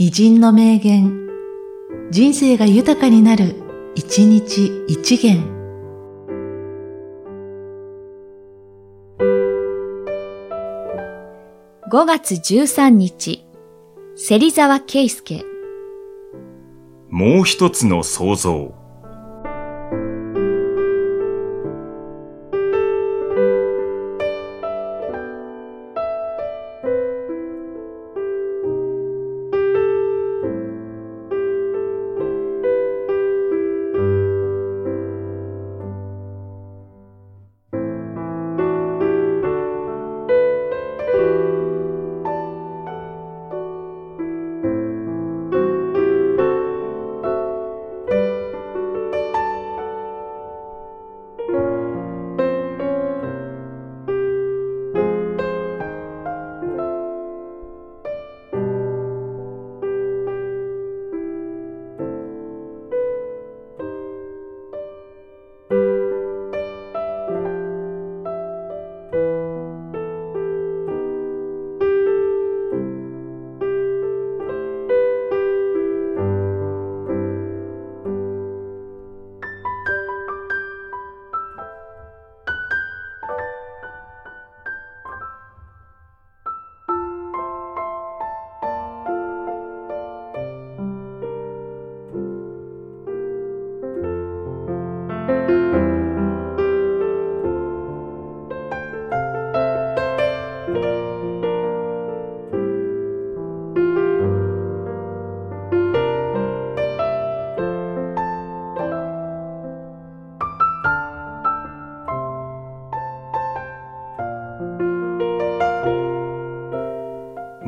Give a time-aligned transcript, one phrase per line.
[0.00, 1.26] 偉人の名言、
[2.12, 3.56] 人生が豊かになる、
[3.96, 5.42] 一日一元。
[11.90, 13.44] 5月13日、
[14.14, 15.44] 芹沢圭介。
[17.08, 18.77] もう一つの想像。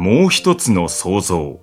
[0.00, 1.60] もう一つの創造。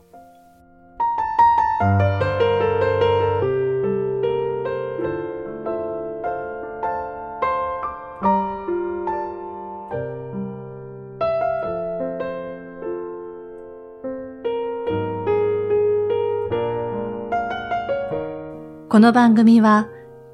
[18.87, 19.87] この番組は、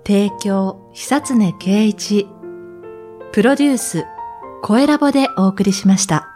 [0.05, 2.27] 提供、久常圭一、
[3.31, 4.03] プロデュース、
[4.61, 6.32] 声ラボでお送りしました。